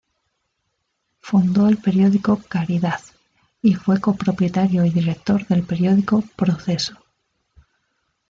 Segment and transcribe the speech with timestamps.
[1.19, 2.99] Fundó el periódico "Caridad"
[3.61, 6.97] y fue copropietario y director del periódico "Proceso".